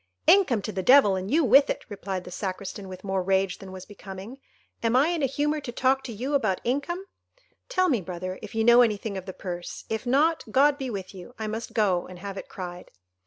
"Income 0.25 0.63
to 0.63 0.71
the 0.71 0.81
devil, 0.81 1.15
and 1.15 1.29
you 1.29 1.43
with 1.43 1.69
it," 1.69 1.85
replied 1.87 2.23
the 2.23 2.31
Sacristan, 2.31 2.87
with 2.87 3.03
more 3.03 3.21
rage 3.21 3.59
than 3.59 3.71
was 3.71 3.85
becoming; 3.85 4.39
"am 4.81 4.95
I 4.95 5.09
in 5.09 5.21
a 5.21 5.27
humour 5.27 5.61
to 5.61 5.71
talk 5.71 6.03
to 6.05 6.11
you 6.11 6.33
about 6.33 6.59
income? 6.63 7.05
Tell 7.69 7.87
me, 7.87 8.01
brother, 8.01 8.39
if 8.41 8.55
you 8.55 8.63
know 8.63 8.81
anything 8.81 9.15
of 9.15 9.27
the 9.27 9.31
purse; 9.33 9.85
if 9.89 10.07
not, 10.07 10.43
God 10.49 10.79
be 10.79 10.89
with 10.89 11.13
you—I 11.13 11.45
must 11.45 11.73
go 11.73 12.07
and 12.07 12.17
have 12.17 12.35
it 12.35 12.49
cried." 12.49 12.89